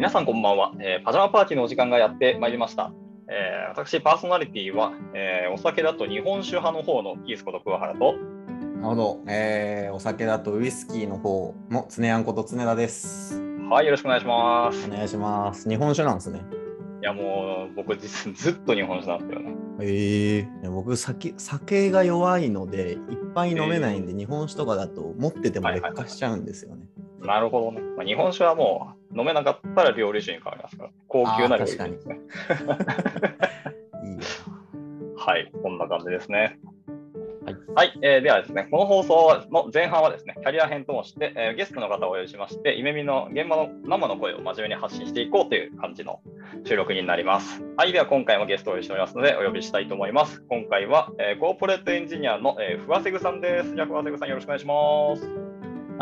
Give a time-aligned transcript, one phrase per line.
[0.00, 2.90] 皆さんこんばんは、えーパジャマパーティーのお時間がやってまいりました。
[3.28, 13.42] えー私、パーソナリティは、えーお酒だと日本酒派の方のキースこと桑原と、なるほど、えーお酒だとウイスキーの方の常やんこと常田です。
[13.68, 14.88] はい、よろしくお願いします。
[14.88, 15.68] お願いします。
[15.68, 16.40] 日本酒なんですね。
[17.02, 19.54] いや、もう僕実、ずっと日本酒なんですよね。
[19.82, 22.98] ええ僕酒、酒が弱いので、いっ
[23.34, 26.86] ぱい飲めないんで、日本酒とかだと持ってても劣化しちゃうんですよね。
[27.20, 27.80] なるほどね。
[27.96, 32.20] まあ、日本酒はもう飲めなかったら料理酒に変わりますから、高級な料理酒ですね。
[34.04, 34.20] いいよ。
[35.16, 36.58] はい、こんな感じですね。
[37.74, 37.98] はい。
[38.02, 46.20] えーではですね、この放送の前半はですね、キャリア編ともして、えーゲストの方をお呼びしまして、夢見の現場の生の声を真面目に発信していこうという感じの
[46.64, 47.62] 収録になります。
[47.76, 50.42] はい、では今回もゲストをお呼びしておりますので、お呼びしたいと思います。
[50.48, 53.74] 今回は、えーコーポレートエンジニアの、えー、ふわせぐさんです。
[53.74, 55.49] じゃあ、ふわせぐさんよろしくお願いします。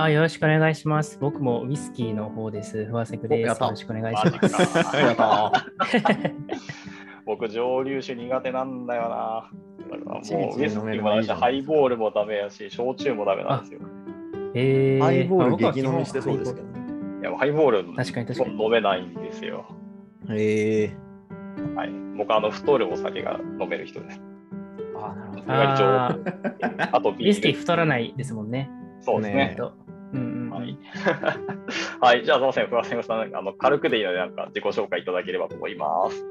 [0.00, 1.18] あ、よろしくお願いします。
[1.20, 2.86] 僕もウイスキーの方です。
[2.86, 3.48] ふわせくです。
[3.48, 6.06] よろしくお願いします。
[7.26, 9.50] 僕、蒸留酒苦手なんだよな。
[9.90, 13.80] だからちびもうウイスキーもダメだハイボールもダメやし、焼酎もダメなんですよ。
[14.54, 16.80] えー、ハイボール激飲みしてそうですけどね。
[17.20, 19.66] いや、ハイボール確かに確かに飲めないんですよ。
[20.30, 20.96] ええ
[21.74, 24.22] はい、僕あの太るお酒が飲める人です。
[24.94, 25.52] あなるほど。
[25.52, 26.18] あ
[26.92, 28.70] あとビールウイスキー太らないですもんね。
[29.00, 29.56] そうですね。
[30.12, 30.78] はい、
[32.00, 36.26] はい、じゃあすみません、フラセムさん、あの軽くでいいので、なんか自己紹介いただければと思います。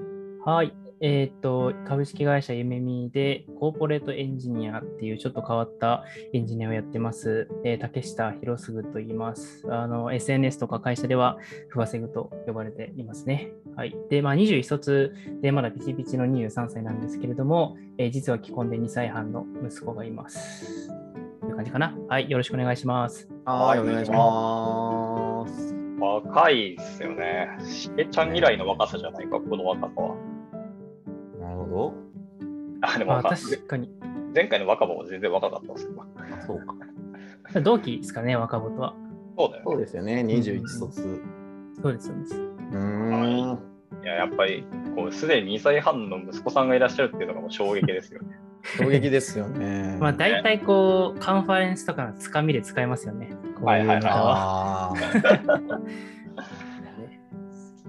[0.45, 0.73] はい。
[0.99, 6.03] えーっと、株式会社ゆめみで、コーポレートエンジニアっていうちょっと変わった
[6.33, 7.47] エンジニアをやってます。
[7.63, 9.63] えー竹下博嗣と言います。
[9.69, 11.37] あの、SNS とか会社では、
[11.69, 13.51] ふわせぐと呼ばれていますね。
[13.75, 13.95] はい。
[14.09, 20.89] で、まあ、21卒で、まだピチピチの23歳なんですけれども、えー実は既婚で2歳半の息子がいます。
[21.41, 21.95] という感じかな。
[22.07, 22.29] はい。
[22.29, 23.36] よろしくお願いします。
[23.49, 25.73] はい、お願いします。
[26.01, 27.47] 若いっすよね。
[27.63, 30.15] しげちゃん以来の若さじゃないか、この若さは。
[31.39, 31.93] なるほど。
[32.81, 33.89] あ、でもまあ、確かに。
[34.35, 35.91] 前回の若葉も全然若かったんですよ。
[36.17, 36.57] あそう
[37.53, 37.61] か。
[37.61, 38.93] 同期ですかね、若本は。
[39.37, 39.63] そうだよね。
[39.63, 41.21] そうですよね、21卒。
[41.81, 42.35] そうです、そうです。
[42.35, 43.59] うーん。
[44.03, 48.37] いや、やっぱり、こう、すでに2歳半の息子さんがいらっしゃるっていうのがもう衝撃ですよね。
[48.77, 49.97] 衝撃ですよね。
[49.99, 53.29] まあ大体こう、カンファレンスとかのつかみで使えますよね。
[53.59, 54.91] こういうネタは。
[54.91, 55.81] あー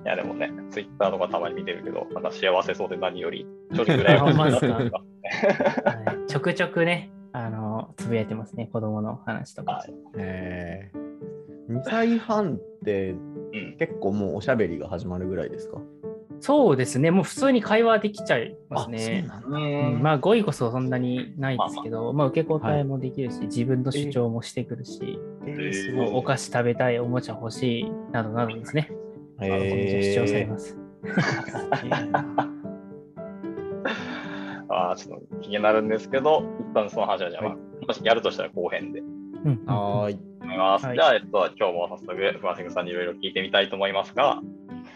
[0.04, 4.68] いや、でもね、ツイッターとかたまに見てるけど、なんか幸せそうで何より、正直羨まし い。
[4.70, 9.84] はいちょくちょくね、あの、つぶやいてますね、子供の話とかは。
[9.86, 15.78] いえー、2歳半ってうん結構もうおしゃべりが始まるぐらいですか？
[16.40, 19.24] そうですね、もう普通に会話できちゃいますね。
[19.28, 19.98] なんううん。
[19.98, 28.90] んまあ語彙こそそんなにないですけど、まあ受け答えもできるし、自分の主張もしてくるし、えーお菓子食べたい、おもちゃ欲しいなどなどですね。
[29.40, 30.76] え主張されます。
[34.70, 37.56] あーちょっと気になるんですけど、一旦その話はじゃあ、まあ
[37.86, 39.00] もしやるとしたら後編で。
[39.00, 39.64] うん。
[39.66, 40.18] はーい。
[40.42, 40.96] 思い。
[40.96, 44.44] じゃあ、えっと、今日も早速、フワセグさんにいろいろ聞いてみたいと思いますが、ん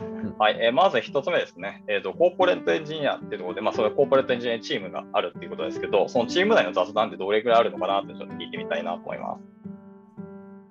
[0.39, 9.43] はい、えーまず一つ目ですね、えーと、コーポレートエンジニアっていうところで、まあ、それコーポレートエンジニアチームがあるっていうことですけど、そのチーム内の雑談ってどれくらいあるのかなってちょっと聞いてみたいなと思います。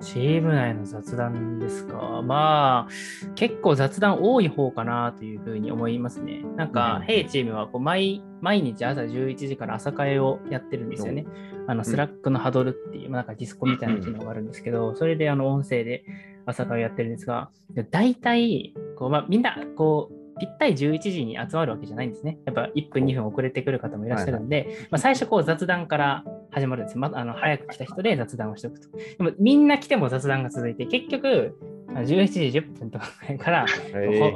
[0.01, 2.23] チーム内の雑談ですか？
[2.23, 6.43] まあ、結構雑談多い方かなというふうに思いますね。
[6.55, 11.27] なんか、うん弊チームはこう毎毎日朝11時から朝会をやってるんですよね。
[11.67, 16.03] あの、 Slack のハドルっていう、まあなんかディスコみたいな機能があるんですけど、それであの音声で
[16.46, 22.40] 朝会をやってるんですが、で大体、こうまあ、みんな、こう、ぴったり11時に集まるわけじゃないんですね。
[22.46, 26.97] やっぱ1分、2分遅れてくる方もいらっしゃるんで、まあ、最初こう雑談から始まるんです。
[26.97, 28.90] まあの早く来た人で雑談をしておくと。
[28.97, 31.56] でもみんな来ても雑談が続いて、結局、
[31.90, 33.07] あの11時10分とか
[33.38, 33.66] から、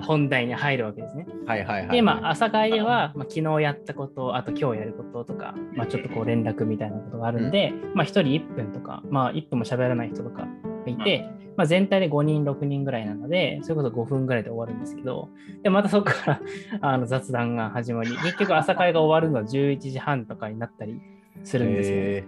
[0.04, 1.26] 本題に入るわけですね。
[1.46, 1.96] ー、はいはいはい。
[1.96, 10.48] で、まあ、朝会では、まあ、昨日やったこと、あと今日やることとか、まあ、ちょっとこう連絡みたいなことがあるんで、まあ、1人1分とか、まあ、1分も喋らない人とかが
[10.90, 15.30] いて、まあ、全体で5人、6人ぐらいなので、それこそ5分ぐらいで終わるんですけど、
[15.64, 16.42] で、またそこから
[16.82, 21.00] あの雑談が始まり、結局朝会が終わるのは11時半とかになったり
[21.44, 22.04] するんですよね。
[22.04, 22.24] え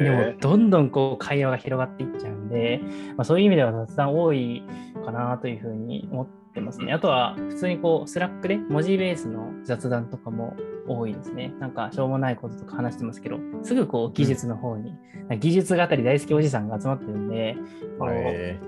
[0.00, 2.80] えでも、どんどんこう会話が広がっていっちゃうんで、
[3.16, 4.62] まあ、そういう意味では雑談多い
[5.04, 6.92] かなというふうに思ってますね。
[6.92, 10.56] あとは、普通にこう、 Slack で文字ベースの雑談とかも
[10.86, 11.54] 多いですね。
[11.58, 14.94] なんか、しょうもないこととか話してますけど、すぐこう、技術の方に、
[15.38, 17.56] 技術語り大好きおじさんが集まってるんで、
[17.98, 18.60] こうえ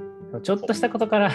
[0.42, 1.32] ちょっとしたことから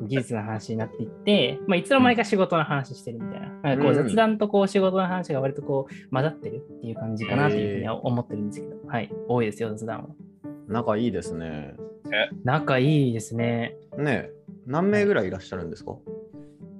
[0.00, 3.48] 技術の話になっていって、まあ、いつの間にか仕事の話してるみたいな。
[3.62, 10.08] なんかこううん雑談とこう仕事の話が割とこう混ざってるっていう感じかなというふうには思ってるんですけど、はい、多いですよ、雑談は。
[10.68, 11.74] ー、仲いいですね。
[12.44, 13.76] 仲いいですね。
[13.96, 15.96] ねえ何名ぐらいいらっしゃるんですか？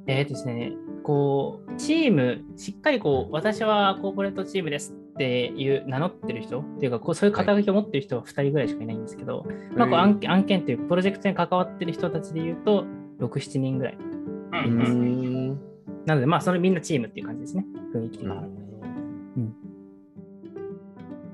[0.07, 0.73] えーとですね、
[1.05, 9.47] こう、チーム、しっかりこう、私はコーポレートチームですっていう名乗ってる人っていうか、こうそういう肩書きを持ってる人は2人ぐらいしかいないんですけど、
[9.77, 12.85] まあ、こう案件案件というプロジェクトに関わってる人たちで言うと、
[13.21, 13.95] 6、7人ぐらい。
[13.95, 15.49] ううんますん。
[16.05, 17.65] なので、まあ、それみんなチームっていう感じですね、
[17.95, 18.45] 雰囲気的には。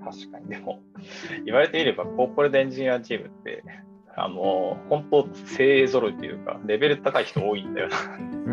[0.05, 0.47] 確かに。
[0.49, 0.81] でも、
[1.45, 3.63] 言われてみれば、コーポレートエンジニアチームって、
[4.21, 7.97] あの、本当、精鋭揃いというか、レベル高い人多いんだよな。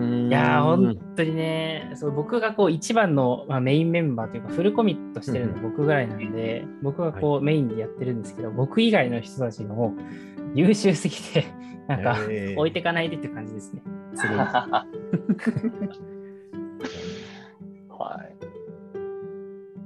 [0.01, 10.01] いいやー、本当にね、そう僕がこう一番の、まあ、メインメンバーというか、フルコミットしてるの僕ぐらいなんで、僕がこうメインでやってるんですけど、僕以外の人たちがもう
[10.53, 11.45] 優秀すぎて、
[11.87, 13.81] なんかへー置いてかないでって感じですね。
[14.13, 14.39] すでに
[17.97, 18.54] はい。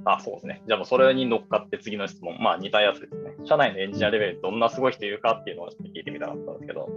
[0.04, 0.62] あ、そうですね。
[0.66, 2.36] じゃあもうそれに乗っかって次の質問。
[2.40, 3.34] まあ似たやつですね。
[3.44, 6.88] 社内のエンジニアレベルでどんなすごい人いるかっていうのをちょっと聞いてみたかったんですけど、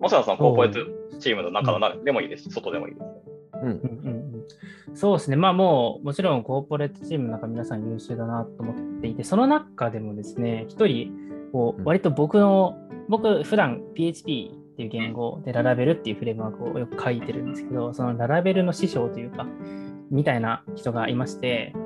[0.00, 0.72] もちろんそのコーポレー
[1.10, 3.06] トチームの中の中でもいいですし、外でもいいです。
[3.62, 4.28] うんうんうんうん
[4.94, 11.12] そうですね、まあもう、もちろんコーポレートチームの中、皆さん優秀だなと思っていて、その中でもですね、一人、
[11.52, 12.76] こううん割と僕の、
[13.08, 19.46] 僕、普段 PHP っていう言語でララベルっていうフレームワークをよく書いてるんですけど、そのララベルの師匠というか、
[20.10, 21.78] みたいな人がいまして、あ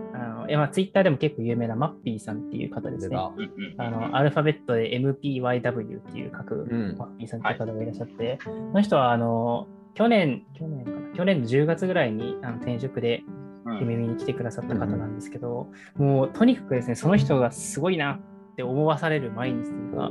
[0.43, 3.17] のいやまあ、ツイッターでも結構有名なマッピーさんっていう方ですね。
[3.17, 6.97] うんうんあのアルファベットで MPYW っていう書くうん。
[6.99, 13.23] マッピーさんっていう方がいらっしゃって、その人はあの去年、去年かな、去年の10月ぐらいにあの転職で
[13.65, 13.79] うん。
[13.81, 18.21] 夢見に来てくださった方なんですけど、もうとにかくですね、その人がすごいな
[18.53, 20.11] って思わされる毎日というか、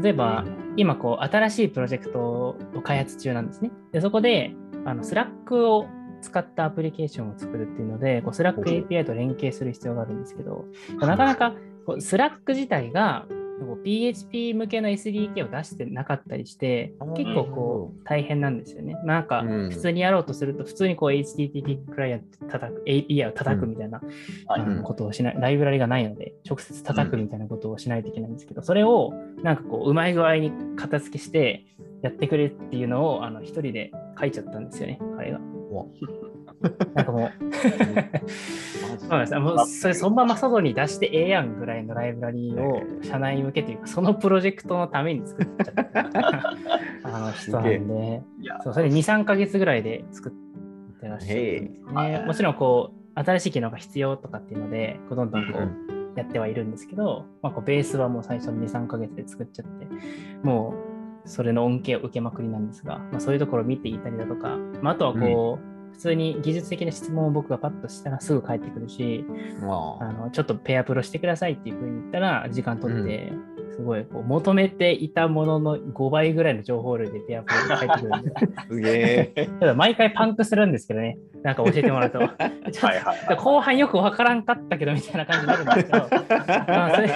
[0.00, 0.44] 例えば
[0.76, 3.70] 今こう新しいプロジェクトを開発中なんですね。
[3.92, 5.86] でそこであの Slack を
[6.22, 10.64] 使ったアプリケーションを作るっていうので、こうスラック API と連携する必要があるんですけど、
[11.00, 11.54] なかなか
[11.86, 13.26] こう Slack 自体が
[13.66, 18.96] こう PHP 向けの SDK を出してなかったりして結構こう大変なんですよね。
[19.04, 19.70] なんかうん。
[19.70, 24.00] 普通にやろうとすると、普通にこう HTTP クライアント叩く、API を叩くみたいな、
[24.82, 31.64] ことをしない、ライブラリがないので、直接叩くみたいなことをしないといけないんですけど、それをなんかこう、うまい具合に片付けして
[32.02, 35.40] やってくれっていうのを、あの、一人で書いちゃったんですよね、彼が。
[35.72, 35.84] うわ
[36.94, 37.30] なんかもう、
[38.98, 39.34] そうです。
[39.34, 46.54] もうそれそのまま外に出してええやんぐらいのライブラリーを社内向けというか、そのプロジェクトのために作っちゃった。
[47.04, 48.22] あの人なんで、
[48.62, 50.32] そうそれで2、3ヶ月ぐらいで作っ
[51.00, 52.24] てらっしゃるんですへえね。
[52.26, 59.86] もちろんこう、新しい機能が必要とかっていうので、こうどんどんこう、やってはいるんですけど、まあ、こうベースはもう最初の2、3ヶ月で作っちゃって、
[60.42, 60.91] もう
[61.24, 69.24] それの恩恵を受けまくりなんですが、まあ、そういうところを見ていたりだとか、まあ、あとはこう、普通に技術的な質問を僕がパッとしたらすぐ返ってくるし、
[69.60, 73.32] まああのちょっとペアプロしてくださいっていうふうに言ったら、時間取って、
[73.72, 78.32] すごいこう求めていたものの5倍ぐらいの情報量でペアプロが返ってくるんで、
[78.68, 79.48] すげえ。
[79.60, 82.20] ただ毎回パンクするんですけどね、なんか教えてもらうと。
[83.36, 85.98] 後半よくわからんかったけどみたいな感じになるんですけど、
[86.68, 87.08] まあそれ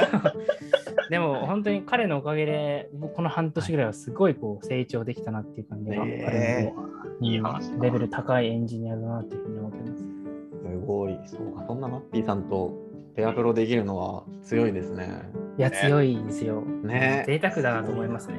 [1.66, 6.72] 当に彼のおかげで、僕この半年ぐらいはすごいこう成長できたなっていう感じがあるので、へ
[7.20, 10.02] いい話だレベル高いエンジニアだなっていうふうに思ってます。
[10.02, 10.06] す
[10.86, 11.18] ごい。
[11.26, 12.72] そうか、そんなマッピーさんと
[13.16, 15.22] ペアプロできるのは強いですね。
[15.58, 16.60] いや、ね強いですよ。
[16.60, 18.38] ね贅沢だなと思いますね。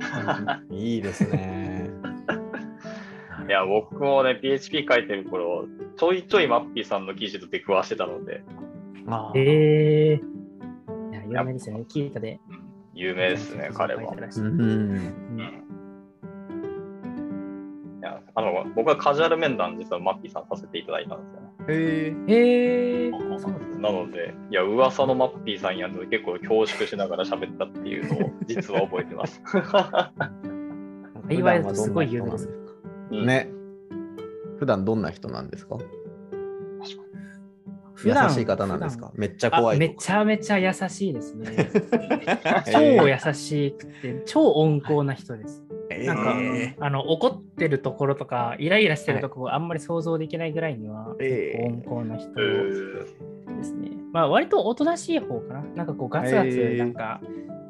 [0.72, 1.90] いいですね。
[3.48, 5.66] いや、僕もね、PHP 書いてる頃、
[5.98, 8.44] ちょいちょいマッピーさんの記事と出くわしてたので、
[9.08, 10.38] あええ
[11.12, 11.86] いや、有名ですよね。
[11.90, 12.40] 聞いたで。
[12.98, 14.02] うん有名ですね、彼は。
[14.04, 14.06] い
[18.02, 21.48] やあの僕はカジュアル面談、実はマッピーさんさせていただいたんですよね。
[21.70, 22.34] へえ。
[22.34, 23.12] へえ
[23.80, 29.42] なので、いや、噂のマッピーさんやるので結構恐縮しながら喋ったっていうのを実は覚えてます。
[31.30, 32.50] いわゆるすごい有名です
[33.12, 33.52] うんね。
[34.60, 35.78] 普段どんな人なんですか？
[38.06, 39.12] 優しい方なんですか？
[39.16, 41.70] めっちゃ怖いめちゃめちゃ優しいですね。
[42.66, 45.64] 超 超優しくて、超温厚な人です。
[46.06, 53.92] なんか、えあの怒ってるところとか、イライラしてるところ、あんまり想像できないぐらいには、温厚な人えーですね。
[54.14, 55.64] まあ、割とおとなしい方かな。
[55.76, 56.78] なんかこう、ガツガツ、えー。
[56.78, 57.20] なんか、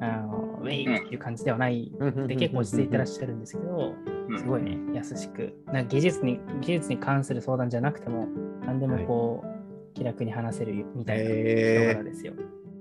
[0.01, 1.91] あのウェイっていう感じではない。
[1.97, 3.93] ーで結構落ち着いてらっしゃるんですけど、
[4.29, 4.37] うん。
[4.39, 8.27] すごいね、優しく、なんか技術に技術に関する相談じゃなくても、
[8.65, 9.56] 何でもこう、
[9.97, 12.33] 気楽に話せるみたいな人え柄ですよ。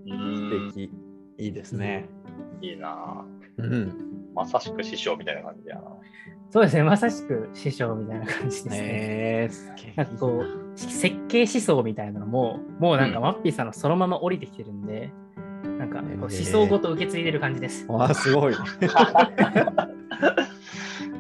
[0.07, 0.91] うん素敵。
[1.39, 2.07] いいですね。
[2.61, 3.93] いいなぁうん。
[4.35, 5.83] まさしく師匠みたいな感じやな。
[6.51, 8.79] そうですね、まさしく師匠みたいな感じですね。
[8.83, 15.11] えー、すげえなんかこう、設計思想みたいなのも、もうなんかうんマッピーさんのそのまま降りてきてるんで、
[15.79, 17.87] なんかこうえー思想ごと受け継いでる感じです。
[17.89, 18.55] わあ、すごい。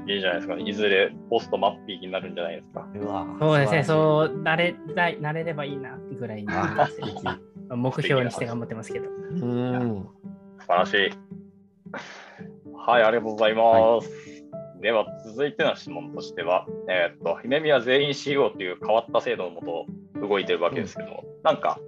[0.06, 2.86] いいじゃないですか、いずれポストマッピーになるんじゃないですか。
[2.94, 6.44] うわそうですね、そう、慣れたい慣れればいいなぐらい
[7.70, 9.08] 目標にして頑張ってますけど。
[9.08, 10.06] うん。
[10.60, 11.10] 素晴らしい。
[12.74, 14.10] はい、ありがとうございます。
[14.80, 21.80] では、続いての質問としては、えーっと、姫美は全員 CO という変わった制度のもと動いてるわけですけど、なんか、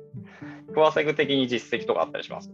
[0.72, 2.50] クワセグ的に実績とかあったりします？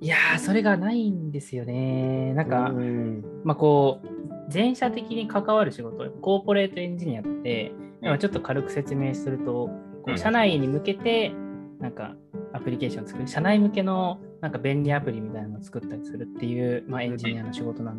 [0.00, 2.32] いやー、それがないんですよね。
[2.34, 4.08] なんか、うんまあこう、
[4.50, 9.70] 全社的に関わる仕事、コーポレートエンジニアって、まあちょっと軽く説明すると、
[10.04, 11.32] こう社内に向けて、
[11.78, 12.14] なんか
[12.52, 17.94] アプリケーションを作る、社内向けのなんか便利アプリみたいなのを作ったりするっていう、まあ、エンジニアの仕事な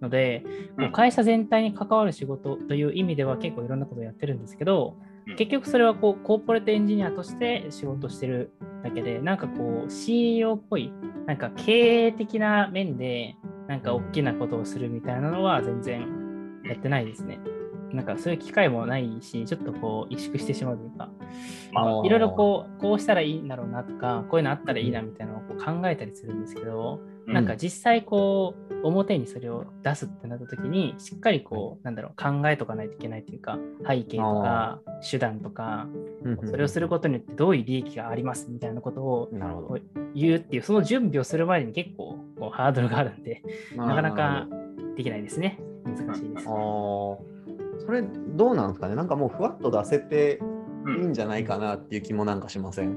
[0.00, 0.44] ので、
[0.78, 0.92] うん。
[0.92, 5.36] 会社全体に関わる仕事という意味では結構いろんなことをやってるんですけど、うん。
[5.36, 10.92] 結局それはこうコーポレートエンジニアとして仕事してるだけで、なんかこう CEO っぽい、
[11.26, 13.36] なんか経営的な面で、
[13.68, 16.00] なんか大きなことをするみたいなのは全然
[16.64, 17.38] やってないですね。
[17.92, 21.10] なんかそういう機会もないし、ちょっとこう萎縮してしまうというか、
[22.04, 35.86] いろいろこう、こうしたらいいんだろうなとか、こういうのあったらいいなみたいなのをこう考えたりするんですけど、なんか実際こう、表にそれを出すってなった時に、しっかりこう、なんだろう、考えとかないといけないというか、背景とか、手段とか、
[36.44, 39.30] それをすることによってどういう利益がありますみたいなことを。
[40.14, 43.42] 言うっていう、その準備をする前に結構こうハードルがあるんで、
[43.76, 44.46] なかなか
[44.96, 45.58] できないですね。
[45.84, 46.44] 難しいです。
[46.44, 47.18] そ
[47.90, 48.94] れどうなんですかね？
[48.94, 50.40] なんかもうふわっと出せて
[51.00, 52.88] いいんじゃないかなっていう気もなんかしません？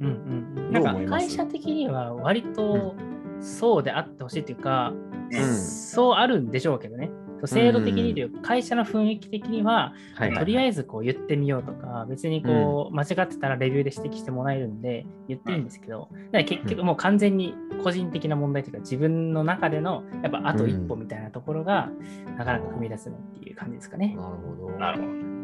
[0.00, 2.94] うんうんうん、なんか会社的には割と
[3.40, 4.92] そうであってほしいというか、
[5.32, 5.54] うん。
[5.54, 7.10] そうあるんでしょうけどね。
[7.40, 21.90] そう制度的にというか、会社の雰囲気的には、はいとりあえずこう言ってみようとか、別にこう間違ってたらレビューで指摘してもらえるんで言っていいんですけど、結局もう完全に個人的な問題というか、自分の中でのやっぱあと一歩みたいなところが、
[22.36, 24.14] なかなか踏み出せないっていう感じですかね。
[24.16, 24.78] なるほど。
[24.78, 25.40] なるほど。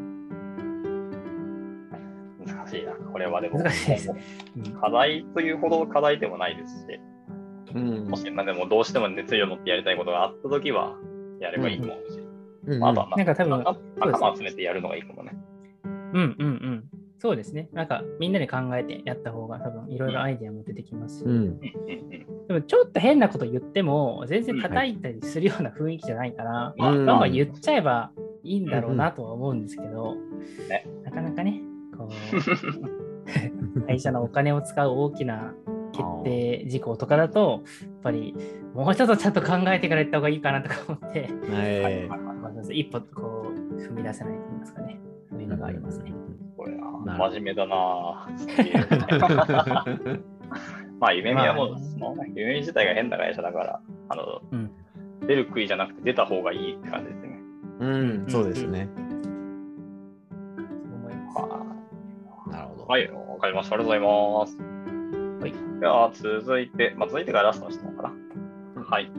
[2.46, 2.92] 難しいな。
[2.92, 4.22] これはでも、難しいですね。
[4.56, 7.00] うん課題というほどの課題でもないですし、
[7.74, 10.94] うんもし、まあ、でもどうしても熱意を持ってやりたいことがあったときは、
[11.40, 12.18] やればいいと思うし、
[12.66, 12.80] うん。
[12.80, 15.32] まあ、あとは、まあなんか多分な仲間集めてやるのがいいかもね。
[15.84, 16.84] うんうんうん。
[17.18, 17.68] そうですね。
[17.72, 21.30] なんかみんなで考えてやった方が多分いろいろアイデアも出てきますし、うん。
[21.30, 27.06] うんうんでもちょっと変なこと言っても全然叩いたりするような雰囲気じゃないから、まあうん。
[27.06, 28.12] バンバン言っちゃえば
[28.44, 30.14] いいんだろうなとは思うんですけど、
[30.68, 30.86] ね。
[31.04, 31.60] なかなかね、
[31.96, 32.08] こ
[33.74, 35.54] う 会社のお金を使う大きな
[35.92, 37.62] 決定事項とかだと、
[38.06, 38.34] ぱり
[38.72, 46.12] もうちょっとちゃんと考えてから言った方がいいかなとか思って、えはいはいまあ一歩こう踏み出せないと言いますかね、そういうのがありますね。
[46.56, 48.28] これ真面目だな
[50.98, 54.70] まあ、夢見はもう、まあその夢見自体が変な会社だから、あの、うん
[55.26, 57.40] 出る杭じゃなくて出た方がいいって感じですね。
[57.80, 58.88] うん、そうですね。
[58.94, 61.38] そう思います。
[61.38, 61.66] は
[62.52, 62.86] なるほど。
[62.86, 63.74] はい、わかりました。
[63.74, 64.75] ありがとうございます。
[65.76, 65.80] はい。
[65.80, 68.84] では、続いて、まあ、続いてがラストの質問かな。
[68.84, 69.10] はい。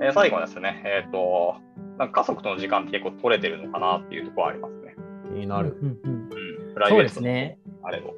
[0.00, 1.56] えー最後ですね、えっ、と、
[1.98, 4.94] なんか家族との時間って結構取れてるのかなっていうところはありますね。
[5.32, 5.78] 気になる。
[5.80, 6.74] うんうんうんうん。
[6.74, 7.58] プライそうベートのですね。
[7.82, 8.14] あれも。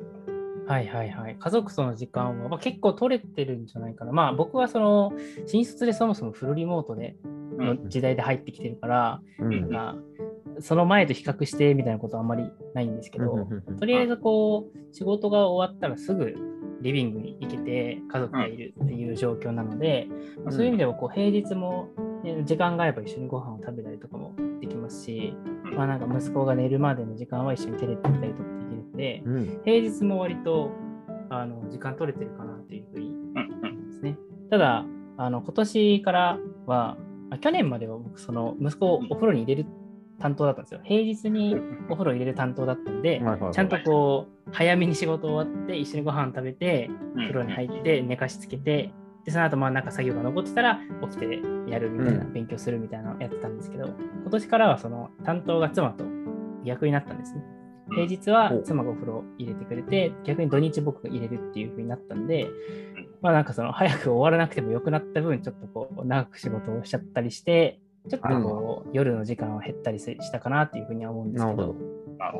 [0.66, 1.36] はいはいはい。
[1.38, 4.12] 家族との時間は、まあ、結構取れてるんじゃないかな。
[4.12, 5.12] まあ僕はその
[5.46, 7.16] 新卒でそもそもフルリモートで
[7.56, 16.34] の時代で入ってきてるから、うんまあ、その前と比較してみたいなことはあんまりないんですけど、とりあえずこう仕事が終わったらすぐ
[16.80, 20.06] リビングに行けて家族がいるっていう状況なので、
[20.44, 21.88] まあそういう意味ではこう平日も、
[22.24, 25.74] ね時間があれば一緒にご飯を食べたりとかもできますし、うん。
[25.76, 29.60] まあなんか息子が寝るまでの時間は一緒にテレビ見たりとかできるので、うん。
[29.64, 30.70] 平日も割と
[31.30, 34.18] あの時間取れてるかなというふうにうん思いますね。
[34.50, 34.84] ただ、
[35.16, 36.96] あの今年からは、
[37.30, 39.68] あ去年までは僕、その息子をお風呂に入れる
[40.20, 40.80] 担当だったんですよ。
[40.82, 41.56] 平日に
[41.88, 43.22] お風呂入れる担当だったんで、
[43.52, 47.22] ちゃんとこう、早めに仕事終わって、一緒にご飯食べて、うん。
[47.22, 48.92] 風呂に入って、寝かしつけて、
[49.24, 52.32] で、その後、まあなんか作業が残ってたら、起きてやるみたいな、うん。
[52.32, 53.86] 勉強するみたいなのをやってたんですけど、
[54.22, 56.04] 今年からはその担当が妻と
[56.64, 57.42] 逆になったんですね。
[57.90, 62.48] 平日はお妻がお風呂入れてくれて、逆に土日僕が入れるっていう風になったんで、
[63.22, 71.76] まあなんかその早く終わらなくても良くなった分、ちょっとこう長く仕事をしちゃったりして、ちょっとこう夜の時間は減ったりしたかなっていう風には思うんですけどど、。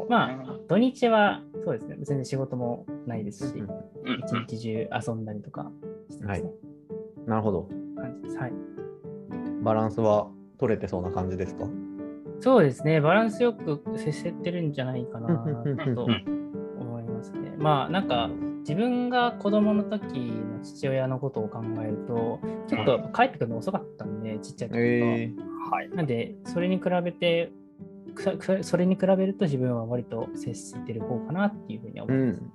[0.09, 3.69] まあ土日はそうですね、全然仕事もないですし、うん
[4.21, 5.71] 一日中遊んだりとか
[6.11, 6.51] してますね。
[7.27, 7.69] なるほど。
[7.97, 8.39] 感じです。
[8.39, 8.53] はい。
[9.63, 11.67] バランスは取れてそうな感じですか？
[12.41, 15.99] そうですね、バランスよく接せてるんじゃないかなとうん
[16.81, 17.55] 思いますね。
[17.59, 24.81] まあなんか自分が子供の時の父親のことを考えると、ちょっと帰ってくるの遅かったんで、ちっちゃい時とか。
[24.81, 25.33] え
[25.71, 25.91] はい。
[25.91, 27.51] なんで、それに比べて、
[28.15, 32.41] くさくそれに比べると自分は割と接してる方かなっていうふうに思ういます。
[32.41, 32.53] ん。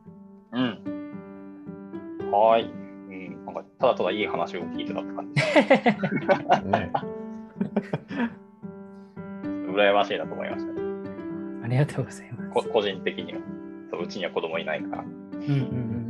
[0.51, 2.32] うん。
[2.32, 2.63] はい。
[2.63, 5.41] うん、なんかただただいい話を聞いてたって感じ。
[6.70, 6.91] ね、
[9.72, 10.82] 羨ましいなと思いましたね。
[11.63, 12.50] ありがとうございます。
[12.50, 13.39] こ個人的には
[13.91, 14.03] そう。
[14.03, 15.03] うちには子供いないから。
[15.03, 15.53] うんうんう
[16.00, 16.03] ん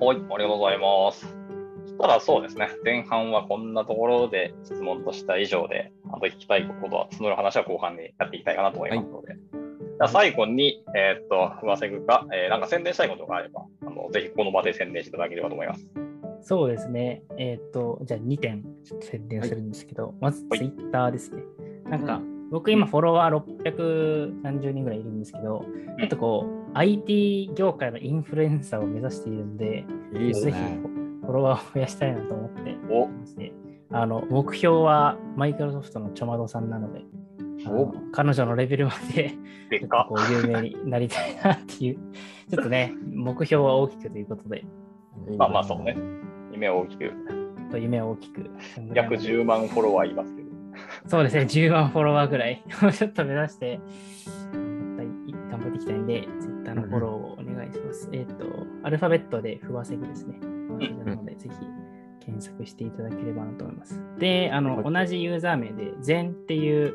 [0.00, 1.43] はい、ありがとうございます。
[1.84, 9.34] そしたらそうですね、前半はこんなところで質問とした以上で、あと聞きたいことは、募る話は後半にやっていきたいかなと思いますので。
[9.34, 15.88] じゃあ最後に、えーっと、ふわせぐが、えーなんか宣伝したいことがあれば、あのぜひこの場で宣伝していただければと思います。
[16.40, 17.22] そうですね。
[17.38, 21.42] えっ、と、じゃあ2点ちょっと宣伝するんですけど、まずはいツイッターですね。
[21.88, 23.36] なんか、う僕今フォロワー
[24.42, 25.64] 630人ぐらいいるんですけど、
[25.98, 30.93] ちょっとこう、IT 業界のインフルエンサーを目指しているんで、いいですぜひね。
[31.24, 32.64] フォロワーを増やしたいなと思って。
[33.90, 37.02] あの、目標はマイクロソフトのちょまどさんなので、
[37.64, 39.32] あのお彼女のレベルまで
[40.30, 41.98] 有名になりたいなっていう、
[42.50, 44.64] ちょっとね、目標は大きくということで、
[45.38, 45.96] まあまあそうね。
[46.52, 47.12] 夢を大きく、
[47.70, 48.50] と夢を大きく。
[48.94, 50.48] 約10万フォロワーいますけど。
[51.06, 53.80] そうですね、10万フォロワーぐらいを ちょっと目指して
[55.50, 58.08] 頑張っていきたいんで、Twitter のフォローをお願いします。
[58.12, 58.44] えっ、と、
[58.82, 60.34] アルファベットでふわせぐですね。
[60.78, 61.56] なので、ぜひ
[62.20, 64.00] 検索していただければなと思います。
[64.18, 66.94] で、あの、同じユーザー名で、Zen っていう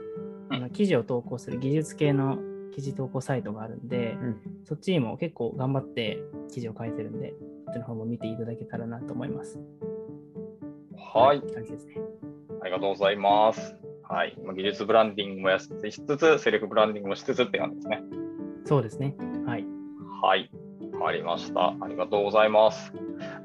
[0.49, 2.39] あの記事を投稿する技術系の
[2.71, 6.21] 記事投稿サイトがあるんで、うんそっちにも結構頑張って
[6.51, 7.33] 記事を書いてるんで、
[7.65, 9.59] そっちの方も見ていただけたらなと思います。
[10.95, 11.41] はい。
[11.41, 11.95] 感じですね。
[12.61, 13.75] ありがとうございます。
[14.03, 14.37] はい。
[14.43, 18.03] まあ技術ブランディングもやしつつ、セルフブランディングもしつつって感じですね。
[18.65, 19.15] そうですね。
[19.45, 19.65] はい。
[20.21, 20.51] はい。
[20.99, 21.75] わかりました。
[21.81, 22.93] ありがとうございます。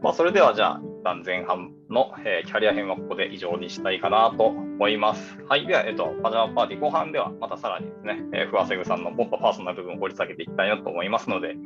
[0.04, 5.38] まあ、それではじゃあ、一旦前半の、えーキャリア編はここで以上にしたいかなと思います。
[5.48, 5.66] はい。
[5.66, 11.56] では、えっと、パジャマパーティー後半ではまたさらにですね、えー、ふわせぐさんのもっとパーソナル部分を掘り下げていきたいなと思いますので、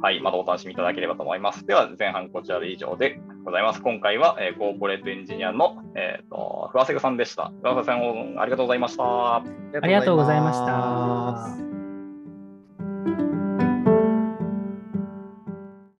[0.00, 0.20] はい。
[0.20, 1.66] またお楽しみいただければと思います。
[1.66, 3.82] では、前半こちらで以上でございます。
[3.82, 7.50] 今回は、えーコーポレートエンジニアの、えっ、と、ふわせぐさんでした。
[7.60, 9.02] ふわせぐさん、ありがとうございました。
[9.02, 9.42] あ
[9.82, 11.69] りがとうございました。